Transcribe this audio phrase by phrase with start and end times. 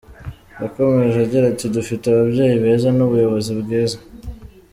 [0.61, 3.97] Yakomeje agira ati "Dufite ababyeyi beza n’ubuyobozi bwiza.